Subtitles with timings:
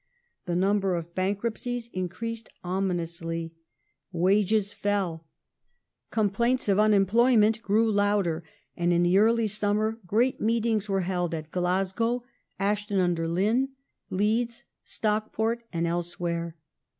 [0.47, 3.53] The number of bankruptcies increased ominously;
[4.11, 5.27] wages fell;
[6.09, 8.43] 1819 complaints of unemployment grew louder,
[8.75, 12.23] and in the early summer great meetings were held at Glasgow,
[12.57, 13.73] Ashton under Lyne,
[14.09, 16.55] Leeds, Stockport, and elsewhere.